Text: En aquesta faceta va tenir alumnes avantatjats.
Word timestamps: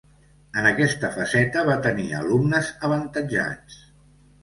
En 0.61 0.69
aquesta 0.69 1.11
faceta 1.17 1.63
va 1.69 1.77
tenir 1.85 2.09
alumnes 2.23 2.75
avantatjats. 2.91 3.83